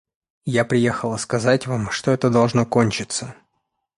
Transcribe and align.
Я 0.47 0.65
приехала 0.65 1.17
сказать 1.17 1.67
вам, 1.67 1.91
что 1.91 2.09
это 2.09 2.31
должно 2.31 2.65
кончиться. 2.65 3.35